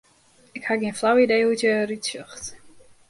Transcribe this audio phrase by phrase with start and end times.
[0.57, 2.43] Ik ha gjin flau idee hoe't hja derút sjocht.